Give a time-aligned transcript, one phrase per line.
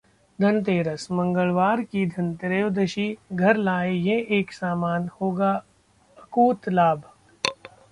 [0.39, 5.53] धनतेरस: मंगलवार की धन त्रयोदशी, घर लाएं ये एक सामान, होगा
[6.17, 7.03] अकूत लाभ...